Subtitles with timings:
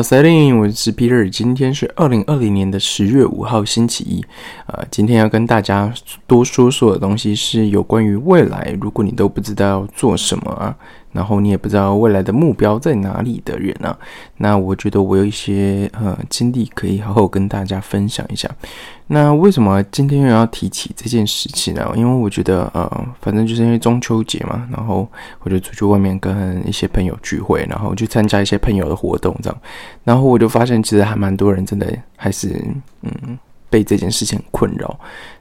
[0.00, 4.24] 小 n 我是 Peter，今天是二零二零年的十月五号，星期一。
[4.66, 5.92] 呃，今天要跟大家
[6.24, 8.76] 多说说的东西是有关于未来。
[8.80, 10.76] 如果你都不知道做什么啊。
[11.12, 13.96] 然后你也不知道未来的目标在哪里的人啊，
[14.36, 18.48] 那我觉得我有一些呃经历可以好好跟大家分享一下。
[19.06, 21.90] 那为什么今天又要提起这件事情呢？
[21.96, 25.08] 因为我觉得呃，反正就是因为中秋节嘛，然后
[25.40, 29.58] 我就出去外面跟一些朋友聚会，然后去参加一些朋友的活动这样，
[30.04, 32.62] 然后我就发现其实还蛮多人真的还是
[33.02, 33.38] 嗯。
[33.70, 34.98] 被这件事情困扰，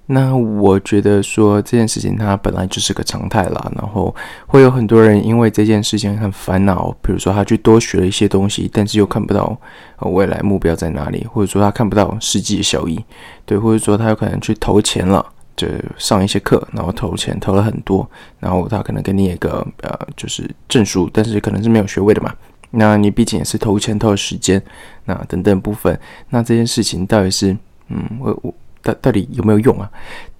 [0.09, 9.59] 那我觉得说这件事情它本来就是个常态啦，然后会有很多人因为这件事情很烦恼，比如说他去多学了一些东西，但是又看不到
[9.99, 13.03] 未来目标在哪里，或者说他看不到实际的效益，
[13.45, 15.25] 对，或者说他有可能去投钱了，
[15.57, 22.33] 就上一些课，然后投钱投了很多，然后他可能给你一个呃就是证书，但是可能是没有学位的嘛，
[22.71, 24.63] 那你毕竟也是投钱投时间，
[25.03, 25.99] 那等等部分，
[26.29, 27.57] 那这件事情到底是？
[27.89, 28.53] 嗯，我我
[28.87, 29.91] 到到底有没有用啊？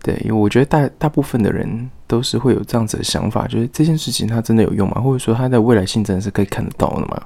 [0.08, 5.02] 对，因为我觉得大大部分的人都是会有这样子的想法，就是这件事情它真的有用吗？
[5.02, 7.22] 或者说它的未来性真的是可以看得到的吗？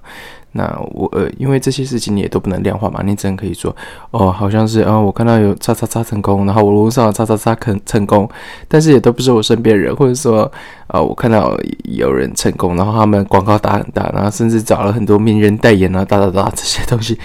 [0.53, 3.73] 那我呃，因为这些事情你也都不能量化嘛，你只能可以说，
[4.09, 8.27] 哦，好像是啊，我看到有叉叉叉成功，然后我路上叉叉叉肯成功，
[8.67, 10.51] 但是也都不是我身边人，或者说，
[10.87, 17.17] 啊，我看到有人成功，然后他们广告打很大，然后甚至找了很多名人代言啊，哒哒哒这些东西，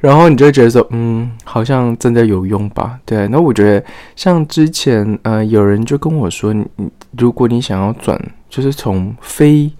[0.00, 2.98] 然后你就觉得说，嗯，好像真的有用吧？
[3.06, 3.82] 对，那我觉得
[4.14, 6.64] 像之前呃，有人就跟我说，你
[7.18, 9.70] 如果你想要转，就是从非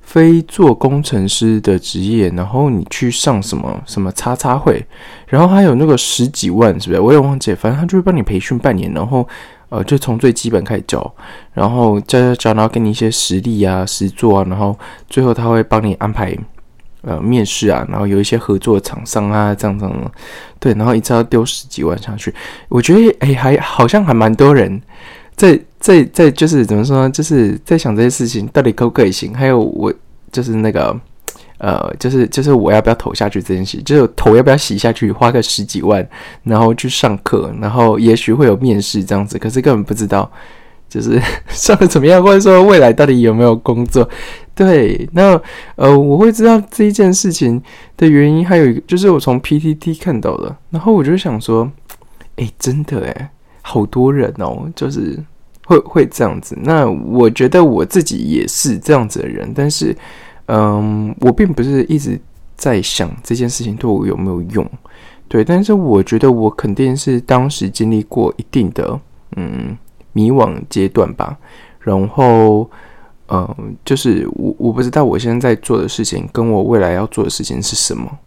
[0.00, 4.84] 非做工程师的职业，然后你去上什么什么叉叉会，
[5.26, 7.00] 然后还有那个十几万，是不是？
[7.00, 9.28] 我也忘记，反正他就会帮你培训半年，然后
[9.68, 11.14] 呃，就从最基本开始教，
[11.52, 14.74] 然后教教教，然后给你一些实力啊、实作啊，然后
[15.10, 16.34] 最后他会帮你安排
[17.02, 20.12] 呃面试啊，然后有一些合作厂商啊，这样这样，
[20.58, 22.34] 对，然后一次要丢十几万上去，
[22.68, 24.80] 我觉得哎，还好像还蛮多人。
[25.36, 27.10] 在在在，就是怎么说呢？
[27.10, 29.32] 就是在想这些事情到底可不可以行？
[29.32, 29.94] 还有我
[30.32, 30.92] 就是那个
[31.58, 33.80] 呃，就是就是我要不要投下去这件事？
[33.82, 35.12] 就是投要不要洗下去？
[35.12, 36.04] 花个十几万，
[36.42, 40.28] 然后去上课，然后也许会有面试这样子，可是根本不知道
[40.88, 44.08] 就是 上的怎么样，或者说未来到底有没有工作？
[44.54, 45.40] 对，那
[45.76, 47.62] 呃，我会知道这一件事情
[47.96, 51.70] 的原因，还有一个就是我从 PTT 看到的，然后我就想说，
[52.36, 53.30] 哎，真的哎。
[53.60, 55.22] 好多人哦，就是
[55.66, 56.56] 会会这样子。
[56.62, 59.94] 那我觉得我自己也是这样子的人，但是，
[60.46, 62.18] 嗯，我并不是一直
[62.56, 64.66] 在想这件事情对我有没有用，
[65.28, 65.44] 对。
[65.44, 68.98] 但是我觉得我肯定是当时经历过一定的
[69.36, 69.76] 嗯
[70.12, 71.36] 迷惘阶段吧。
[71.80, 72.68] 然后，
[73.28, 78.18] 嗯，就是我我不知道我现在在做的事情跟我未来要做的事情是什么，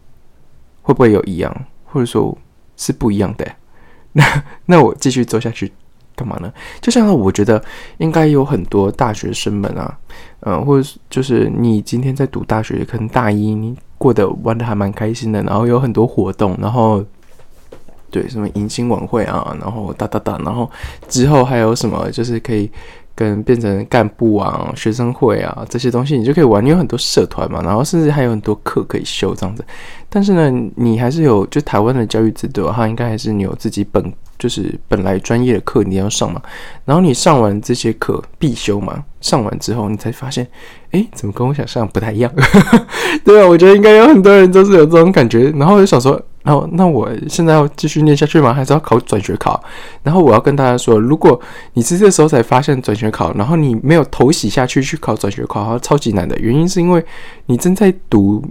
[0.82, 1.56] 会不会有一样，
[1.86, 2.36] 或者说
[2.76, 3.46] 是不一样的。
[4.14, 5.72] 那那我继续走下去
[6.16, 6.52] 干嘛呢？
[6.82, 7.64] 就像我觉得
[7.98, 9.98] 应该有很多大学生们啊，
[10.42, 17.04] 嗯，或者就是你今天在读大学，可能大一你过得玩的还蛮开心的，然后有很多活动，然后
[18.12, 20.70] 对什么迎新晚会啊，然后哒哒哒，然后
[21.08, 22.70] 之后还有什么就是可以。
[23.14, 26.64] 跟变成干部啊、学生会啊这些东西，你就可以玩。
[26.64, 29.64] 你有很多社团嘛，然后甚至还有很多课可以修这样子。
[30.10, 36.42] 但是呢，你还是有就台湾的教育制度，它应该还是你有自己本就是本来专业的课你要上嘛。
[36.86, 40.48] 然后你上完这些课必修嘛，上完之后你才发现，
[40.92, 42.32] 哎，怎么跟我想象不太一样？
[43.26, 45.52] 对啊，我觉得应该有很多人都是有这种感觉。
[45.52, 46.20] 然后我就想说。
[46.44, 48.52] 然后，那我现在要继续念下去吗？
[48.52, 49.64] 还是要考转学考？
[50.02, 51.40] 然后我要跟大家说，如果
[51.74, 57.06] 你是这时候才发现转学考，然后你没有头洗下去去考转学考，超级难的原因是因为
[57.46, 58.44] 你正在读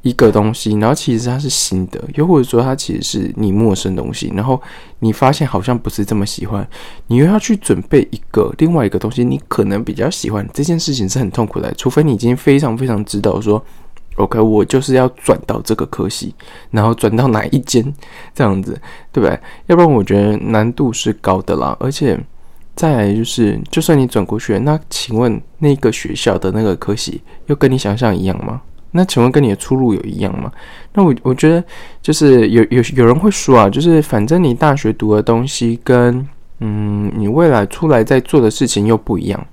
[0.00, 4.58] 一个东西，然后其实它是新的，又或者说它其实是你陌生东西，然后
[5.00, 6.66] 你发现好像不是这么喜欢，
[7.08, 13.62] 你又要去准备一个另外一个东西，你可能比较喜欢这件事情是很痛苦的，除非你已经非常非常知道说。
[14.20, 16.34] OK，我就是要转到这个科系，
[16.70, 17.82] 然后转到哪一间
[18.34, 18.78] 这样子，
[19.10, 19.38] 对不对？
[19.66, 21.76] 要不然我觉得难度是高的啦。
[21.80, 22.18] 而且
[22.74, 28.60] 再来就是，就算你转过去，那请问那个学校的那个科系又跟你想象一样吗？
[28.92, 30.50] 那请问跟你的出路有一样吗？
[30.94, 31.62] 那我我觉得
[32.02, 36.26] 就是有有有人会说啊，就是反正你大学读的东西跟
[36.58, 39.46] 嗯你未来出来在做的事情又不一样。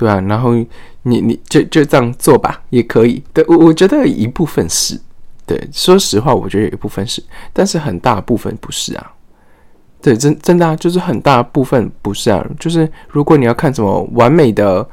[0.00, 0.54] 对啊，然后
[1.02, 3.22] 你你就就这样做吧，也可以。
[3.34, 4.98] 对我我觉得一部分是，
[5.44, 9.12] 对，说实话，我觉得有一部分是，但是很大部分不是啊。
[10.00, 12.42] 对，真真的啊，就是很大部分不是啊。
[12.58, 14.88] 就是如果你要看什么完美的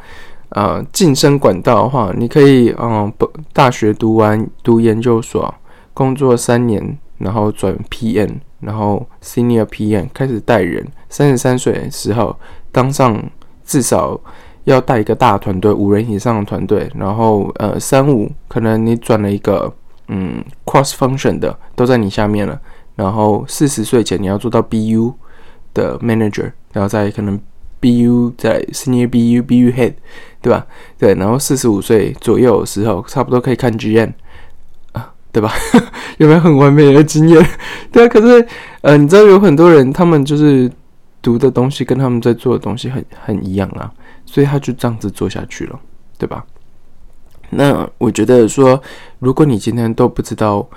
[0.49, 5.55] 呃晋升管道的话，你可以嗯，不大学读完读研究所，
[5.93, 12.37] 工作三年，然后转 PM，然后 Senior PM 开始带人，三十三岁的时候
[12.73, 13.23] 当上
[13.63, 14.19] 至少
[14.71, 19.73] 要带一个大团队，五人以上的团队，然后呃三五可能你转了一个
[20.07, 22.59] 嗯 Cross Function 的都在你下面了，
[22.95, 25.13] 然后四十岁前你要做到 BU
[25.73, 27.39] 的 Manager，然后再可能。
[27.79, 29.93] BU 在 Senior BU BU Head，
[30.41, 30.65] 对吧？
[30.97, 34.13] 对，然后四十五岁左右的时候，差不多可以看 GM
[34.93, 35.51] 啊，对吧？
[36.17, 37.47] 有没有很完美的经验？
[37.93, 38.43] 对啊，可是
[38.81, 40.69] 呃，你知道有很多人，他们就是
[41.21, 43.93] 读的东西跟他们在做的东西很很一样啊，
[44.27, 45.79] 所以他就这样子做下去了，
[46.19, 46.45] 对吧？
[47.49, 48.79] 那我觉得说，
[49.17, 50.69] 如果你今天都不知道。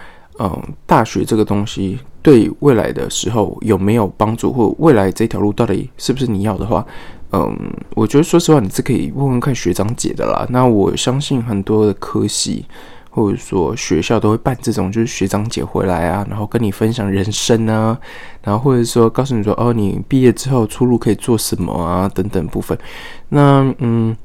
[0.43, 6.87] 嗯，大学这个东西对未来的时候有没有帮助，或未来这条路到底是不是你要的话，
[7.33, 7.55] 嗯，
[7.95, 10.47] 我觉得说实话你是可以问问看学长姐的啦。
[10.49, 12.65] 那我相信很多的科系
[13.11, 17.99] 或者说学校都会办这种，就是学长姐回来啊，然后跟你分享人生啊，
[18.43, 22.79] 然后或者说告诉你说，哦，你毕业之后出路可以做什么啊，等等部分。
[23.29, 24.17] 那嗯，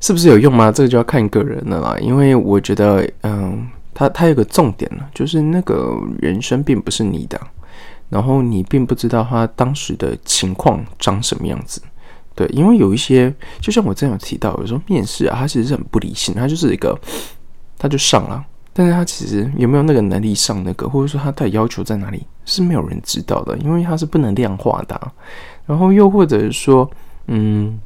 [0.00, 0.72] 是不是有用吗？
[0.72, 1.96] 这个就要看个人了啦。
[2.00, 3.68] 因为我觉得，嗯。
[3.92, 7.38] 他他有个重点呢，就是那个人生并不是你的，
[8.08, 11.82] 然后你并不知道他当时的情况长什么样子。
[12.34, 16.98] 对，因为有一些，就像我之前有提到，有时候面试啊，他其实是很不理性，他就是一个，
[17.80, 25.12] 他就上了，但是他其实有没有那个能力上那个，或者说他的要求在哪里，是没有人知道的，因为他是不能量化的。
[25.66, 26.88] 然后又或者是说，
[27.26, 27.80] 嗯，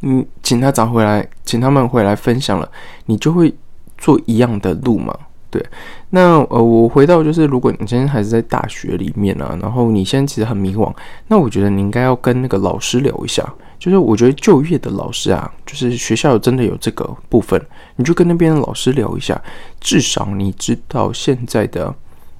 [0.00, 2.70] 你请他找回来，请他们回来分享了，
[3.06, 3.52] 你就会。
[3.98, 5.16] 做一样的路嘛？
[5.48, 5.64] 对，
[6.10, 10.92] 那呃，我回到就是，如果你今天还是在大学里面啊，然后你现在其实很迷惘，
[11.28, 13.48] 那我觉得你应该要跟那个老师聊一下。
[13.82, 17.60] 就是我觉得就业的老师啊，就是学校真的有这个部分，
[17.96, 19.42] 你就跟那边的老师聊一下，
[19.80, 21.92] 至少你知道现在的，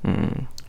[0.05, 0.15] 嗯，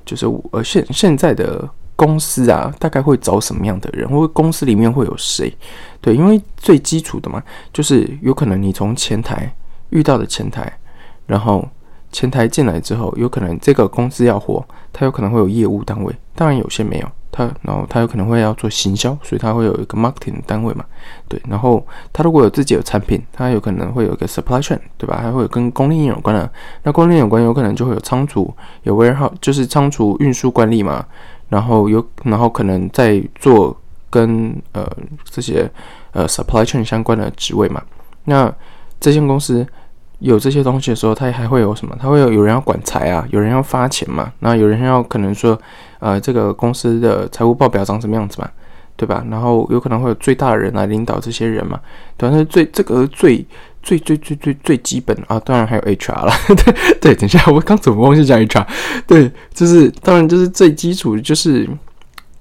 [0.04, 5.56] 就是呃现现在的公司啊，大概会找什么样的人，或者公司里面会有谁？
[6.02, 9.56] 对，因为最基础的嘛，就是有可能你从前台
[9.92, 10.80] 遇到的前台。
[11.26, 11.66] 然后
[12.14, 17.08] 前台进来之后，有可能这个公司要活，他有可能会有业务单位，当然有些没有。
[17.36, 20.86] 他然后他有可能会要做行销，所以他会有一个 marketing 单位嘛，
[21.28, 21.42] 对。
[21.50, 21.84] 然后
[22.14, 25.18] 他如果有自己的产品，他有可能会有一个 supply chain，对吧？
[25.20, 26.48] 还会有跟供应链有关的。
[26.84, 31.04] 那供应链有关，有可能就会有仓储，有 warehouse，就是仓储运输管理嘛。
[31.50, 33.76] 然后有，然后可能在做
[34.12, 34.88] 跟呃
[35.24, 35.68] 这些
[36.12, 37.82] 呃 supply chain 相关的职位嘛。
[38.26, 38.54] 那
[39.00, 39.66] 这间公司。
[40.24, 41.96] 有这些东西的时候，他还会有什么？
[42.00, 45.60] 他会有有人要管财啊，有人要发钱嘛，那有人要可能说，
[46.00, 48.50] 呃，这个公司的财务报表长什么样子嘛，
[48.96, 49.24] 对吧？
[49.30, 51.80] 然后有可能会有最大的人来领导这些人嘛，
[52.16, 53.46] 但是最这个最
[53.82, 58.66] 最最最最最基本啊，当然还有 HR 了， 对对，等一下，我刚怎么忘记讲 HR？
[59.06, 61.70] 对，就是当然就是最基础就是。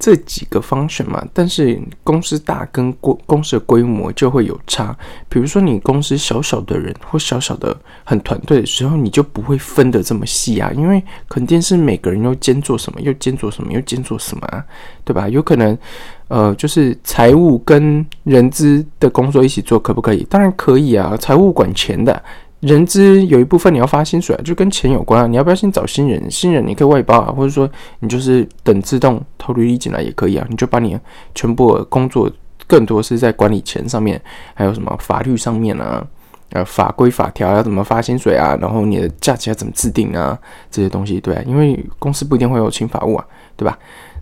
[0.03, 4.93] 这几个方选嘛，但是公司大跟公公司的规模就会有差。
[5.29, 14.65] 比如说你公司小小的人或小小的很团队的时候，你就不会分得这么细啊，因为肯定是每个人又兼做什么，又兼做什么，又兼做什么啊，
[15.05, 15.29] 对吧？
[15.29, 15.79] 有可能，
[16.27, 20.27] 呃，就是财务跟人资的工作一起做，可不可以？
[20.29, 22.21] 当然可以啊，财务管钱的。
[22.63, 25.27] 人资有一部分你要发薪水啊，就跟钱有关啊。
[25.27, 26.31] 你要不要先找新人？
[26.31, 27.69] 新人你可以外包啊，或者说
[27.99, 30.47] 你就是等自动投履历进来也可以啊。
[30.49, 30.97] 你就把你
[31.35, 32.31] 全部工作
[32.69, 34.21] 更多是在管理钱上面，
[34.55, 36.07] 还有什么法律上面啊，
[36.51, 40.39] 呃法规法条要怎么发薪水啊，然后你的价钱要怎么制定啊，
[40.71, 43.27] 这些东西对，因为公司不一定会有请法务啊，
[43.57, 43.77] 对吧？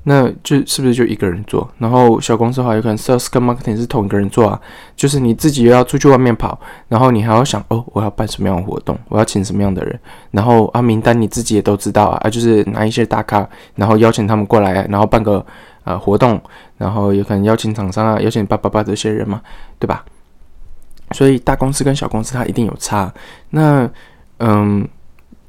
[0.05, 1.71] 那就是不是就一个人做？
[1.79, 4.59] 然后小公司的话，有可能 sales 跟 marketing 是同一个人做啊。
[4.97, 15.45] 就是你自己又要出去外面跑，然后你还要想哦，我要办什么样的活动，我要请什么样的人，然后啊名单你自己也都知道啊，啊就是拿一些大咖，然后邀请他们过来，然后办个
[15.85, 16.41] 啊活动，
[16.79, 19.43] 然后有可能邀请厂商啊，邀请叭叭叭这些人嘛，
[19.79, 20.05] 对吧？
[21.13, 23.13] 所以大公司跟小公司它一定有差。
[23.51, 23.91] 那
[24.39, 24.89] 嗯。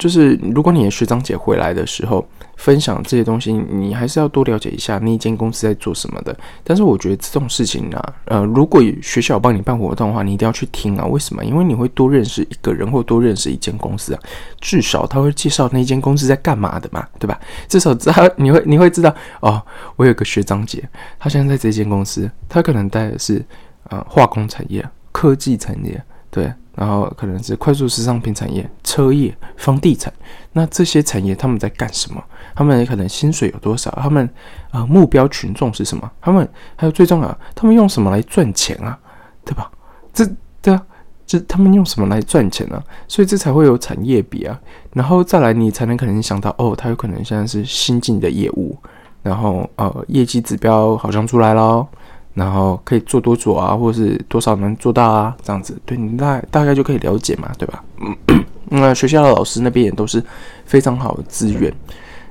[0.01, 2.27] 就是如果你的学长姐回来的时候
[2.57, 6.35] 分享这些东西，你还是要多了解一下那一间公司在做什么的。
[6.63, 11.05] 但是我觉得这种事情呢，呃，如果学校帮你办活动的话，你一定要去听啊。
[11.05, 11.45] 为什么？
[11.45, 14.19] 因为你会多认识一个人，或多认识一间公司啊。
[14.59, 17.39] 至少他会介绍那间公司在干嘛的嘛，对吧？
[17.67, 19.61] 至少他你会 你会知道哦，
[19.97, 20.83] 我有个学长姐，
[21.19, 23.45] 他现在在这间公司，他可能带的是
[23.89, 26.51] 呃化工产业、科技产业，对。
[26.75, 30.11] 然后可能是快速时尚品产业、车业、房地产，
[30.53, 32.23] 那这些产业他们在干什么？
[32.55, 33.91] 他们可能薪水有多少？
[34.01, 34.29] 他们
[34.71, 36.09] 啊目标群众是什么？
[36.21, 38.97] 他们还有最重要，他们用什么来赚钱啊？
[39.43, 39.71] 对吧？
[40.13, 40.25] 这
[40.61, 40.81] 对啊，
[41.25, 42.81] 这他们用什么来赚钱呢？
[43.07, 44.59] 所以这才会有产业比啊，
[44.93, 48.77] 然后再来你才能可能想到哦，他有可能现在是新进的业务，
[49.23, 51.87] 然后呃业绩指标好像出来了，
[52.33, 57.83] 然后可以做多久啊，或者是多少能做到啊，这样子，对你大大概就可以了解嘛，对吧？
[58.73, 60.23] 那学校的老师那边也都是
[60.65, 61.73] 非常好的资源。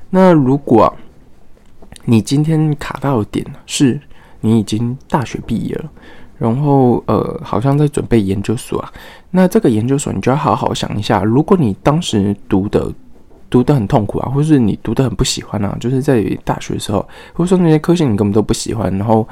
[0.09, 0.91] 那如果
[2.05, 3.99] 你今天卡到的点是
[4.39, 5.85] 你已经大学毕业了。
[6.39, 8.91] 然后，呃，好像在准备研究所啊。
[9.29, 12.91] 那这个研究所，你就要好好想一下，如果你当时读的
[13.47, 19.27] 读得很痛苦啊，或是你读得很不喜欢啊，就是在大学的时候，或者说那些科系你根本都不喜欢，然后。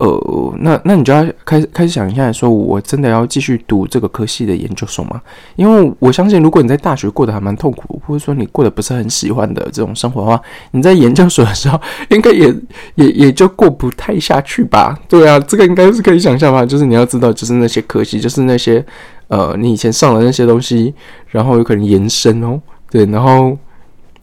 [0.00, 5.20] 呃，那那你就要开始开始想一下，说我真的要继续读这个科系的研究所吗？
[5.56, 11.80] 因为我相信，如果你在大学过得还蛮痛苦，或者说你过得不是很喜欢的这种生活的话，你在研究所的时候，
[12.10, 12.54] 应该也
[12.94, 14.98] 也也就过不太下去吧？
[15.08, 16.64] 对啊，这个应该是可以想象吧？
[16.64, 18.84] 就是你要知道，就是那些科系，就是那些
[19.28, 20.94] 呃，你以前上的那些东西，
[21.28, 23.56] 然后有可能延伸哦，对，然后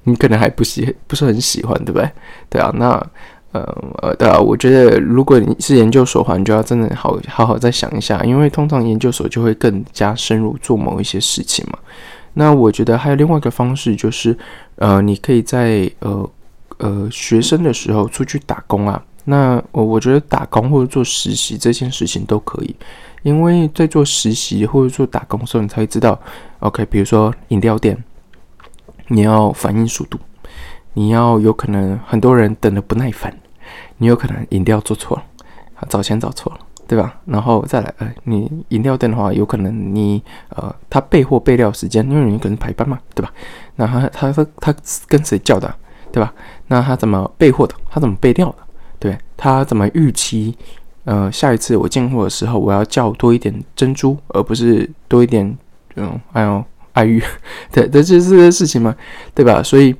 [0.03, 2.09] 你可能还不喜不是很喜欢，对不对？
[2.49, 3.05] 对啊，那。
[3.51, 3.61] 呃
[4.01, 11.79] 呃，对啊，我觉得如果你是研究所的话，你就要真的好好好再想一下，因为通常研究所就会更加深入做某一些事情嘛。
[12.33, 14.37] 那我觉得还有另外一个方式，就是
[14.75, 16.29] 呃，你可以在呃
[16.77, 19.03] 呃学生的时候出去打工啊。
[19.25, 22.75] 那我我觉得打工或者做实习这件事情都可以，
[23.23, 26.19] 因为在做实习或者做打工的时候，你才会知道
[26.59, 27.97] ，OK，比如说饮料店，
[29.07, 30.19] 你要反应速度。
[30.99, 33.33] 你要有可能很多人等的不耐烦，
[33.99, 35.23] 你有可能饮料做错了，
[35.87, 37.21] 找钱找错了，对吧？
[37.23, 43.31] 然后再来，呃，你饮料店的话，有可能你呃，他备货备料时间，因为你可能排班嘛，对吧？
[43.77, 44.75] 那他他他他
[45.07, 45.73] 跟谁叫的，
[46.11, 46.33] 对吧？
[46.67, 47.73] 那他怎么备货的？
[47.89, 48.55] 他怎么备料的？
[48.99, 50.53] 对他怎么预期？
[51.05, 55.57] 呃，下一次我进货的时候，我要叫多一点珍珠，而不是多一点
[55.95, 57.23] 嗯，哎呦爱玉，
[57.71, 58.93] 对，这这这些事情嘛，
[59.33, 59.63] 对吧？
[59.63, 59.95] 所以。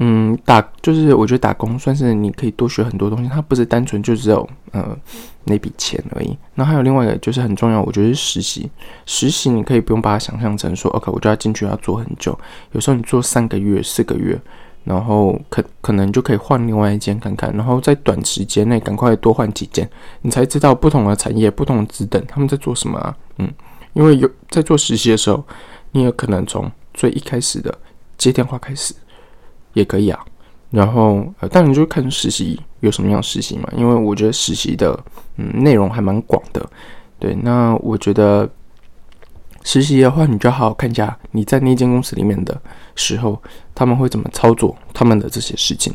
[0.00, 4.96] 嗯，打就是我觉得打工算是你可以多学很多东西，它不是单纯就只有呃
[5.44, 6.36] 那笔钱而已。
[6.54, 8.68] 那还有另外一个就是很重要，我觉得是实习。
[9.06, 12.36] 实习你可以不用把它想象成说，OK，我就要进去要做很久。
[12.72, 14.36] 有时候你做三个月、四个月，
[14.82, 19.88] 然后可可能就可以换另外一间看看，然后在短时间内赶快多换几间，
[20.22, 23.16] 你才知道不同的产业、不同的职等他们在做什么啊。
[23.38, 23.48] 嗯，
[23.92, 25.44] 因为有在做实习的时候，
[25.92, 27.72] 你也可能从最一开始的
[28.18, 28.92] 接电话开始。
[29.74, 30.18] 也可以啊，
[30.70, 34.98] 然后呃，当然就是看实习有什么样实习嘛，因为我觉得实习的
[35.36, 36.68] 嗯内容还蛮广的，
[37.18, 38.48] 对，那我觉得
[39.62, 42.60] 实习的话，你就好好看一下你在那间公司里面的
[42.94, 43.40] 时候，
[43.74, 45.92] 他们会怎么操作他们的这些事情，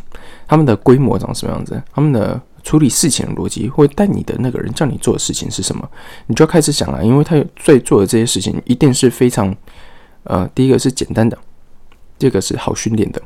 [0.47, 5.89] 他们的规模长什么样子，他们的处理事情的逻辑，或带你的那个人叫你做的事情是什么，
[6.27, 9.55] 你就开始想了，因为他最做的这些事情一定是非常
[10.23, 11.37] 呃，第一个是简单的，
[12.17, 13.21] 第二个是好训练的。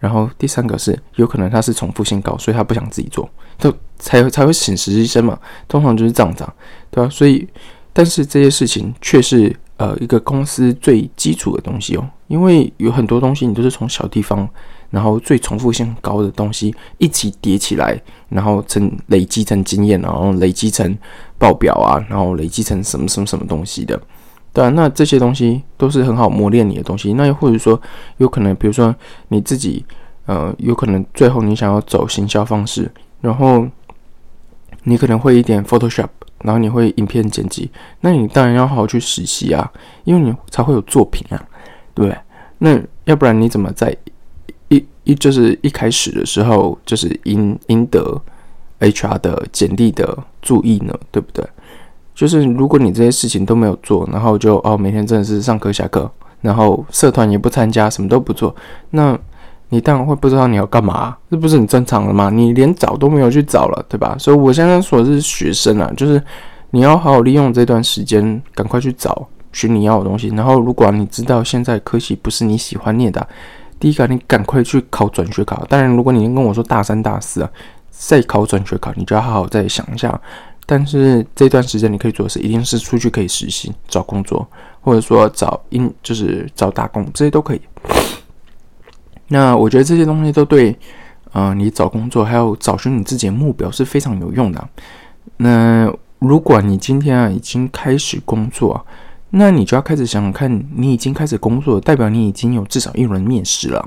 [0.00, 3.28] 然后第三个是有可能他是重复性高，所以他不想自己做，
[3.58, 5.38] 就才才会请实习生嘛。
[5.68, 6.52] 通常就是这样子，啊
[6.90, 7.08] 对吧？
[7.10, 7.46] 所以，
[7.92, 14.48] 但是这些事情却是呃一个公司最基础的东西哦，因为有很多东西你都是从小地方，
[14.88, 20.96] 然后最重复性高的东西一起叠起来，然后成累积成经验，然后累积成
[21.38, 24.00] 报表啊，然后累积成什么什么什么东西的。
[24.52, 27.12] 对啊，那这些东西都是很好磨练你的东西。
[27.12, 27.80] 那又或者说，
[28.16, 28.94] 有可能，比如说
[29.28, 29.84] 你自己，
[30.26, 32.90] 呃，有可能最后你想要走行销方式，
[33.20, 33.66] 然后
[34.84, 36.08] 你可能会一点 Photoshop，
[36.42, 39.70] 然后你会影片剪辑，那你当然要好好去实习啊，
[40.04, 41.40] 因为你才会有作品啊，
[41.94, 42.18] 对不对？
[42.58, 43.96] 那要不然你怎么在
[44.68, 48.20] 一一就是一开始的时候就是赢赢得
[48.80, 50.92] HR 的简历的注意呢？
[51.10, 51.46] 对不对？
[52.20, 56.10] 就是如果你这些事情都没有做，然后就哦每天真的是上课下课，
[56.42, 58.54] 然后社团也不参加，什么都不做，
[58.90, 59.18] 那
[59.70, 62.28] 你当然会不知道你要干嘛，这不是很正常的吗？
[62.28, 64.14] 你连找都没有去找了，对吧？
[64.18, 66.22] 所以我现在说的是学生啊，就是
[66.72, 70.28] 你要好好利用这段时间，赶快去找寻你要的东西。
[70.36, 73.26] 然后如果你知道现在科系不是你喜欢念的，
[73.78, 75.64] 第一个你赶快去考转学考。
[75.70, 77.48] 当然，如果你已经跟我说大三大四啊
[77.88, 80.20] 再考转学考，你就要好好再想一下。
[80.70, 84.48] 但是这段时间你可以做的是，一定是出去可以实习、找工作，
[84.80, 87.60] 或者说找应就是找打工，这些都可以。
[89.26, 90.78] 那我觉得这些东西都对，
[91.32, 94.68] 呃，你找工作还有找寻你自己的目标是非常有用的。
[95.38, 98.86] 那如果你今天啊已经开始工作，
[99.30, 103.84] 那你就要开始想想看，你已经开始工作，代表你已经有至少一轮面试了，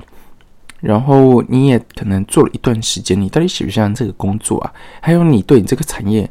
[0.80, 4.70] 然后你也可能做了一段时间，你到底喜不喜欢这个工作啊？
[5.00, 6.30] 还有你对你这个产业。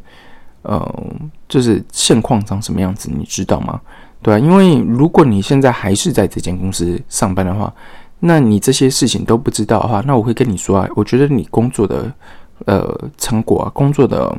[0.64, 1.04] 呃，
[1.48, 3.80] 就是现况长什么样子，你知道吗？
[4.22, 7.72] 对啊，因为如果你现在还是在这间公司上班的话，
[8.22, 12.12] 那你这些事情都不知道的话，那我会跟你说啊，我觉得你工作的
[12.66, 14.34] 呃成果啊，工作的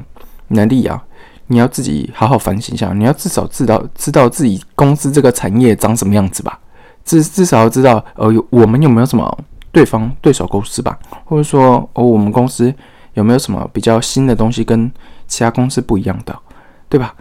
[0.49, 1.03] 能力啊，
[1.49, 6.59] 你要自己好好反省一下，你要至少知道知道自己公司这个产业长什么样子吧，
[7.05, 9.39] 至至少要知道呃我们有没有什么
[9.71, 12.73] 对方对手公司吧，或者说哦我们公司
[13.13, 14.91] 有没有什么比较新的东西跟
[15.27, 16.39] 其他公司不一样的，
[16.89, 17.15] 对吧？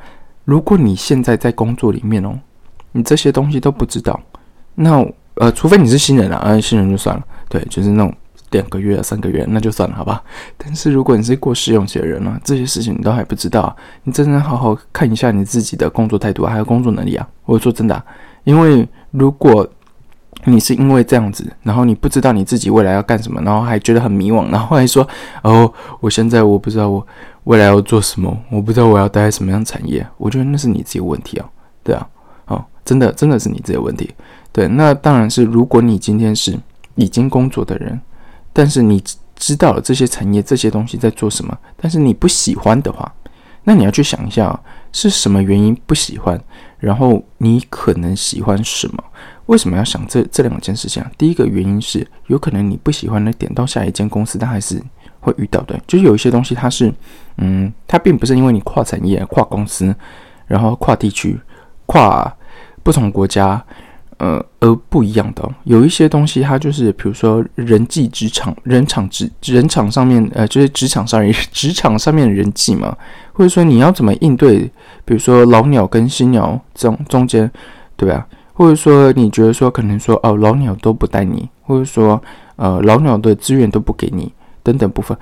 [0.46, 2.38] 如果你现在在工作里面哦。
[2.96, 4.22] 你这些东西都不知道，
[4.76, 8.16] 那呃，除非你是新人啊，啊，新人就算了，对，就是那种
[8.52, 10.22] 两个月、三个月，那就算了，好吧。
[10.58, 17.28] 但是如果你是过试用期的人呢，这些事情你都还不知道，你真的好好看一下你自己的工作态度还有工作能力啊。
[17.46, 18.00] 我说真的，
[18.44, 19.68] 因为如果
[20.46, 25.08] 你是因为这样子，然后你不知道你自己未来要干什么，然后还觉得很迷惘，然后还说
[25.44, 27.06] 哦，我现在我不知道我
[27.46, 31.46] 未来要做什么，我不知道我要待在什么样产业，我觉得那是你自己问题啊，
[31.84, 32.08] 对啊。
[32.46, 34.14] 哦真的，真的是你自己问题。
[34.52, 36.60] 对，那当然是如果你今天是
[36.96, 37.98] 已经工作的人，
[38.52, 39.02] 但是你
[39.38, 43.10] 知道了这些产业这些东西在做什么，但是你不喜欢的话，
[43.64, 44.60] 那你要去想一下
[44.92, 46.38] 是什么原因不喜欢，
[46.78, 49.02] 然后你可能喜欢什么？
[49.48, 51.12] 为什么要想这这两件事情啊？
[51.18, 54.82] 第一个原因是有可能你不喜欢的点到下一间公司，但还是
[55.20, 55.80] 会遇到的。
[55.88, 56.94] 就是有一些东西它是，
[57.38, 59.96] 嗯，它并不是因为你跨产业、跨公司，
[60.48, 61.40] 然后跨地区、
[61.86, 62.34] 跨。
[62.86, 63.64] 不同国家，
[64.18, 72.94] 呃，而不一样的有一些东西，它就是，比如说人际职场、人场职、人场上面，呃，就是职场上人、职场上面的人际嘛，
[73.32, 74.70] 或者说你要怎么应对，
[75.06, 77.50] 比如说老鸟跟新鸟中中间，
[77.96, 78.28] 对吧？
[78.54, 82.22] 或者说你觉得说可能说哦，老鸟都不带你，或者说
[82.56, 84.32] 呃，老鸟的资源都不给你
[84.62, 85.18] 等等部分，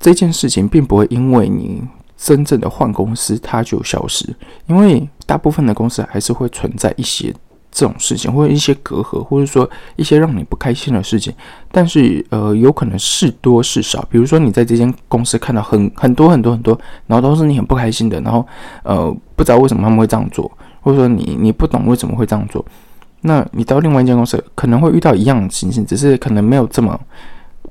[0.00, 1.82] 这件事情并不会因为你。
[2.14, 4.24] 真正的换公司，它就消失，
[4.68, 7.34] 因为大部分的公司还是会存在一些
[7.72, 11.34] 这种事情，或者一些隔阂，或者说一些让你不开心的事情。
[11.72, 14.06] 但是，呃，有可能是多是少。
[14.08, 18.46] 比如说，你在这间公司看到很很多很多很多，然后都是你很不开心的，然后
[18.84, 20.48] 呃，不知道为什么他们会这样做，
[20.82, 22.62] 或者说你你不懂为什么会这样做。
[23.22, 27.00] 那你到另外一间公司可能会遇到一样的情形，只是可能没有这么。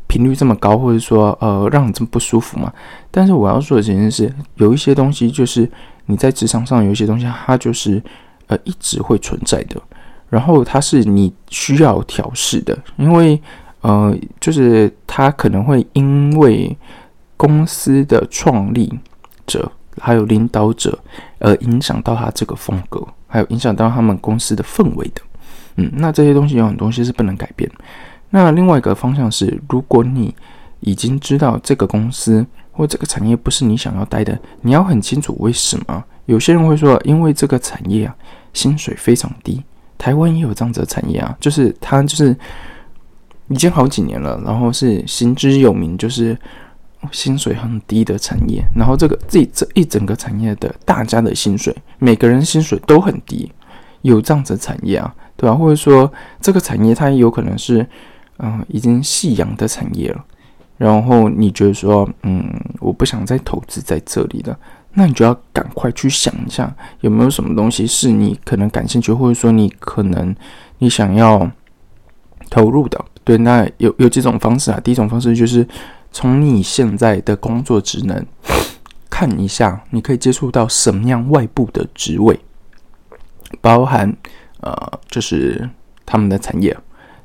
[0.08, 2.72] 频率这么高，或者说呃让你这么不舒服嘛？
[3.10, 5.70] 但是我要说的其实是有一些东西，就是
[6.08, 8.02] 你在职场上有一些东西，它就是
[8.48, 9.82] 呃一直会存在的，
[10.28, 13.42] 然后它是你需要调试的，因为
[13.80, 16.76] 呃就是它可能会因为
[17.38, 18.94] 公司的创立
[19.48, 20.98] 者还有领导者
[21.40, 25.22] 而影响到他这个风格，还有影响到他们公司的氛围的。
[25.76, 27.70] 嗯，那这些东西有很多东西是不能改变。
[28.30, 30.34] 那另外一个方向是，如果你
[30.82, 36.04] 已经知道这个公司或这个产业不是你想要待的，你要很清楚为什么。
[36.26, 38.16] 有些人会说，因为这个产业啊，
[38.54, 39.62] 薪水非常低。
[39.98, 42.36] 台湾也有这样子的产业啊，就是它就是
[43.50, 46.38] 已经好几年了，然后是行之有名，就是
[47.12, 48.64] 薪水很低的产业。
[48.76, 53.52] 然后这个这这一整个产业的大家的薪水，每个人薪水都很低，
[54.02, 55.56] 有这样子产业啊，对吧？
[55.56, 57.88] 或者说这个产业它有可能是。
[58.44, 60.26] 嗯，已经夕阳的产业了，
[60.76, 62.44] 然后你觉得说，嗯，
[62.80, 64.58] 我不想再投资在这里了，
[64.96, 70.36] 那你就要赶快去想一下，有没有什么东西是你可能感兴趣，或者说你可能
[70.80, 71.52] 你想要
[72.50, 73.00] 投入的。
[73.24, 74.80] 对，那有有几种方式啊。
[74.84, 75.68] 第一种方式就是
[76.12, 78.26] 从你现在的工作职能
[79.10, 82.40] 看一下，你可以接触到什么样外部的职位，
[83.62, 84.16] 包含
[84.62, 85.70] 呃，就是
[86.06, 86.76] 他们的产业。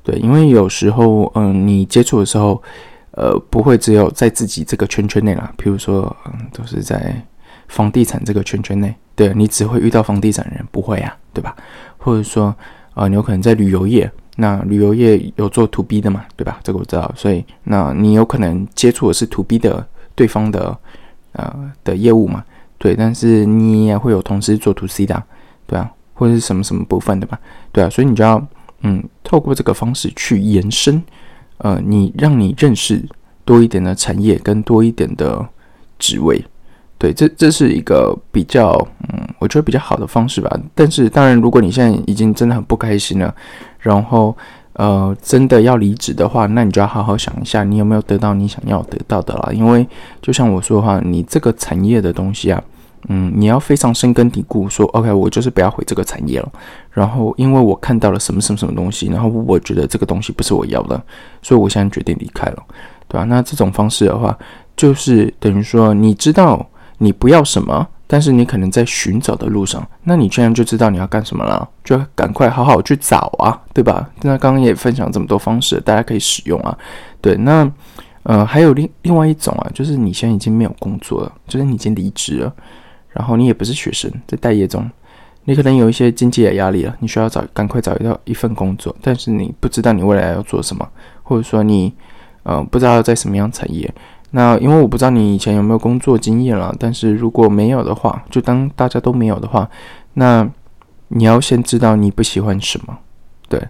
[0.02, 2.62] 对，因为有时候，嗯，你接触的时候，
[3.10, 5.52] 呃，不会只有在自己这个圈圈内啦。
[5.56, 7.20] 比如说，嗯，都是在
[7.66, 11.56] 房地产这个圈圈内，对你只会遇到房地产人，不会啊，对吧？
[11.98, 12.54] 或者说，
[12.94, 16.60] 啊，你有可能在旅游业，那旅游业有做 to B 的嘛，对吧？
[16.62, 20.78] 这个我知道，所以那你有可能接触的是 to B 的对方的
[21.32, 22.44] 呃的业务嘛，
[22.78, 25.22] 对，但是你也会有同事做 to C 的，
[25.66, 27.38] 对啊，或者是什么什么部分的吧，
[27.72, 28.46] 对啊，所以你就要。
[28.82, 31.02] 嗯，透过这个方式去延伸，
[31.56, 33.02] 呃，你让你认识
[33.42, 35.44] 多一点的产业跟多一点的
[35.98, 36.44] 职位，
[36.98, 38.76] 对，这这是一个比较，
[39.08, 39.15] 嗯，
[39.46, 40.50] 我觉得比较好的方式吧。
[40.74, 43.32] 但是，当然，如果你现在已经真的很不开心了，
[43.78, 44.36] 然后，
[44.72, 49.50] 呃，真的要离职的话，那你就要好好想一下，你有没有得到你想要得到的啦。
[49.52, 49.86] 因为，
[50.20, 52.60] 就像我说的话，你这个产业的东西啊。
[53.08, 56.52] 嗯，你要非常深根蒂固，说 OK，我就是不要回这个产业了。
[56.90, 61.00] 然后，因为我看到了什么什么什么东西，然后我觉得这个东西不是我要的，
[61.40, 62.56] 所以我现在决定离开了，
[63.06, 63.22] 对吧？
[63.24, 64.36] 那这种方式的话，
[64.76, 66.66] 就是等于说，你知道
[66.98, 74.08] 你不要什么，但是你可能在寻找的路上，那你这样就知道你要干什么了，就赶快好好去找啊，对吧？
[74.22, 76.78] 那刚刚也分享这么多方式，大家可以使用啊。
[77.20, 77.68] 对，那
[78.22, 82.54] 呃还有另另外一种啊，就是你现在已经没有工作了，就是你已经离职了，
[83.10, 84.88] 然后你也不是学生，在待业中。
[85.48, 90.88] 你可能有一些经济的压力了，你需要找赶快找一到一份工作，但是你不知道你未来要做什么，
[91.22, 91.92] 或者说你
[92.42, 93.92] 呃不知道在什么样产业。
[94.30, 99.68] 那因为我不知道你以前有没有工作经验了，但是如果没有的话，就当大家都没有的话，
[100.14, 100.48] 那
[101.08, 102.98] 你要先知道你不喜欢什么，
[103.48, 103.60] 对，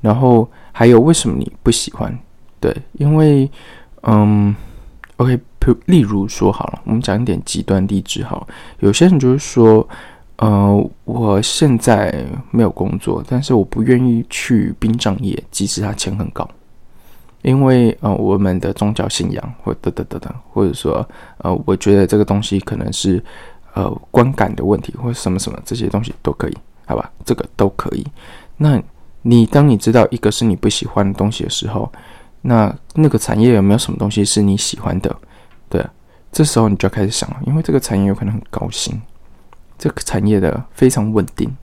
[0.00, 2.18] 然后还有为什么你不喜欢，
[2.58, 3.50] 对，因为
[4.02, 4.54] 嗯
[5.16, 5.38] ，OK，
[5.86, 8.46] 例如说好了，我们讲一点极端例子好，
[8.80, 9.88] 有些人就是说。
[10.38, 12.14] 呃，我现在
[12.50, 16.46] 没有工作，但是我不愿意去殡葬业，即使他钱很高，
[17.42, 21.06] 因为呃，我们的宗教信仰或等等等等，或者说
[21.38, 23.22] 呃，我觉得这个东西可能是
[23.74, 27.10] 呃观感的问题，或什么什么这些东西都可以，好吧？
[27.24, 28.04] 这个都可以。
[28.56, 28.82] 那
[29.22, 31.90] 你当你知道一个是你不喜欢的东西的时候，
[32.42, 35.14] 那那个产业有没有什么东西是你喜欢的？
[35.68, 35.84] 对，
[36.32, 39.00] 这时候你就要开始想了，因为这个产业有可能很高薪。
[39.78, 41.54] 这个产业的非常稳定，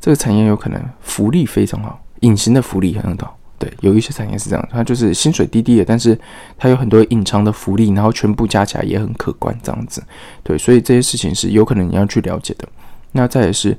[0.00, 3.36] 这个产业有可能福利非常好，隐形的福利很好。
[3.60, 6.18] 对，有一些产业是这样，它就是薪水低低的，但是
[6.56, 10.02] 它有很多隐藏的福利，然后全部加起来也很可观，这样子。
[10.42, 12.66] 对，所以这些事情是有可能你要去了解的。
[13.12, 13.76] 那再也是，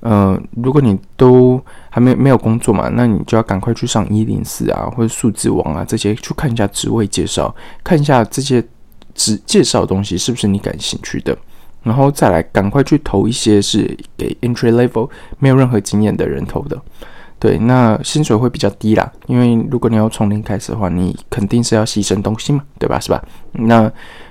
[0.00, 8.60] 呃，如果你都还没没有工作嘛，那你就要赶快去上一零四啊，或者数字网啊这些去看一下职位介绍，看一下这些
[9.14, 11.38] 职介绍的东西是不是你感兴趣的。
[11.82, 16.78] 然后再来，赶快去投一些是给 entry level 没有任何经验的人投的，
[17.40, 23.00] 对，那薪水会比较低啦，因为如果你要从零开始的话，你肯定是要牺牲东西嘛，对吧？
[23.00, 23.24] 是吧？
[23.52, 23.90] 那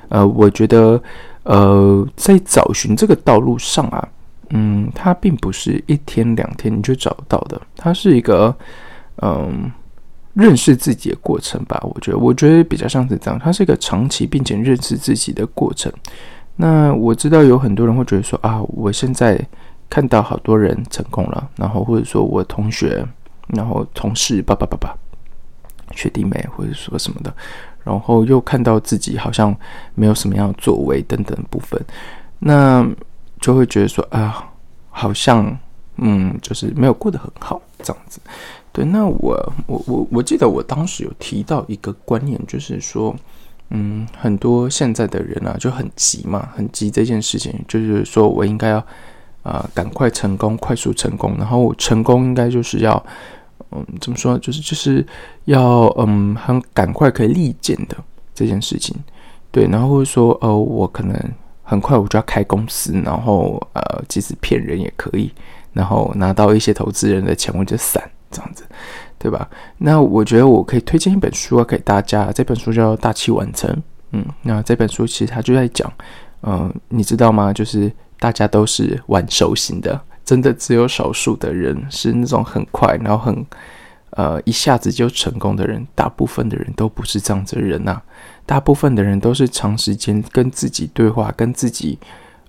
[0.09, 1.01] 呃，我觉得
[1.41, 4.07] 呃，在找寻这个道路上啊，
[4.51, 8.55] 嗯，它并不是一天两天你就找到的，它是一个
[9.23, 9.71] 嗯
[10.35, 11.81] 认识自己的过程吧。
[11.83, 15.91] 我觉得，我觉得比较像是这样，它是一个长期并且认识自己的过程。
[16.55, 19.39] 那我知道有很多人会觉得说啊，我现在
[19.89, 23.05] 看到好多人成功了，然后或者说我同学，
[23.47, 24.95] 然后同事，叭叭叭叭，
[25.95, 27.33] 学弟妹或者说什么的，
[27.83, 29.55] 然后又看到自己好像
[29.95, 31.81] 没有什么样的作为等等部分，
[32.39, 32.87] 那
[33.39, 34.51] 就会觉得说啊，
[34.89, 35.57] 好像
[35.97, 38.19] 嗯，就是没有过得很好这样子。
[38.71, 43.15] 对，那我我我我记得我当时有提到一个观念，就是说。
[43.71, 48.83] 嗯，很多现在的人啊就很急嘛，很急这件事情，就是说我应该要
[49.43, 53.03] 啊赶快成功，快速成功，然后成功应该就是要
[53.71, 55.05] 嗯怎么说，就是就是
[55.45, 57.95] 要嗯很赶快可以立见的
[58.33, 58.95] 这件事情，
[59.51, 61.15] 对，然后或者说呃我可能
[61.63, 65.31] 很快我就要开公司，然后呃即使骗人也可以，
[65.73, 68.63] 然后拿到一些投资人的钱我就散这样子。
[69.21, 69.49] 对吧？
[69.79, 73.69] 那我觉得我可以推荐一本书啊给大家，这本书叫《大器晚成》。
[74.13, 75.91] 嗯，那这本书其实它就在讲，
[76.43, 77.51] 嗯，你知道吗？
[77.51, 83.45] 就是大家都是晚熟型的，真的只有少数的人是那种很快，然后很
[84.11, 85.87] 呃一下子就成功的人。
[85.95, 88.01] 大部分的人都不是这样子的人呐，
[88.45, 91.97] 大部分的人都是长时间跟自己对话，跟自己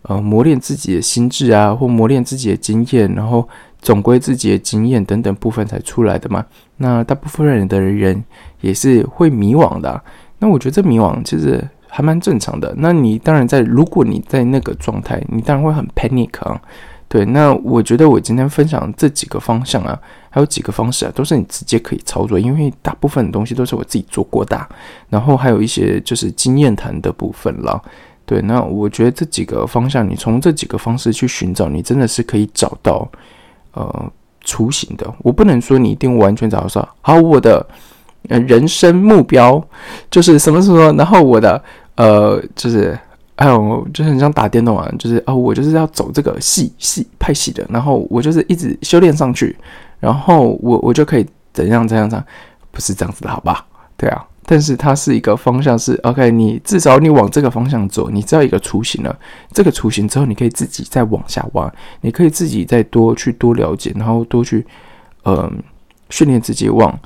[0.02, 3.48] 呃磨练自己的心智啊，或磨练自己的经验，然后。
[3.82, 6.44] 总归自己的经验等等部分才出来的嘛。
[6.76, 8.22] 那大部分人的人
[8.60, 9.98] 也是会迷惘的。
[10.38, 12.72] 那我觉得这迷惘其实还蛮正常的。
[12.78, 16.60] 那你当然在，如果你在那个状态，你当然会很 panic 啊。
[17.08, 19.98] 对，那我觉得我今天分享这几个方向啊，
[20.30, 24.68] 还有几个方式啊，都是你直接可以操作，因为大部分的东西都是我自己做过的。
[25.08, 27.82] 然后还有一些就是经验谈的部分了。
[28.24, 33.06] 对，那我觉得这几个方向，你从这几个方式去寻找，你真的是可以找到。
[33.72, 37.64] 呃，雏形的，我不能说你一定完全找到说，好，我的
[38.22, 39.64] 人生目标
[40.10, 41.62] 就是什么什么，然后我的
[42.00, 42.98] 呃就是
[43.36, 49.56] 还有就是很像打电动啊，就是哦，我就是要走这个系系派系的，然后我就是一直修炼上去，
[49.98, 52.26] 然后我我就可以怎样怎样怎样，
[52.70, 53.66] 不是这样子的，好吧？
[53.96, 54.24] 对啊。
[54.46, 56.28] 但是它是一个方向，是 OK。
[56.30, 59.16] 你至少你往这个方向走，你知道一个雏形了。
[59.52, 64.66] 这个雏形之后，你可以自己再往下挖，你可以自己再多去多了解，然后多去
[65.22, 65.48] 呃
[66.08, 66.98] 训练自己往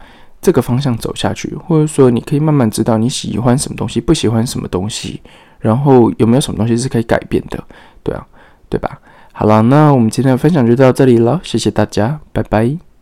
[0.45, 1.57] 这个方向走下去。
[1.57, 5.21] 或者说，你可以慢慢知道你喜欢什么东西，不喜欢什么东西，
[5.59, 7.65] 然后有没有什么东西是可以改变的，
[8.03, 8.27] 对啊，
[8.69, 9.01] 对吧？
[9.33, 12.94] 好了，那我们今天的分享就到这里了，谢谢大家，拜拜。